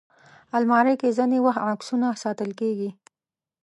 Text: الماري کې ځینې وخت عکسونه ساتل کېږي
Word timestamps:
الماري 0.57 0.95
کې 1.01 1.15
ځینې 1.17 1.37
وخت 1.45 1.61
عکسونه 1.69 2.07
ساتل 2.23 2.49
کېږي 2.59 2.89